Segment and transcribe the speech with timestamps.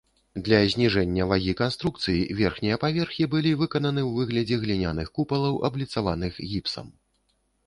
[0.45, 6.91] Для зніжэння вагі канструкцый, верхнія паверхі былі выкананы ў выглядзе гліняных купалаў, абліцаваных гіпсам.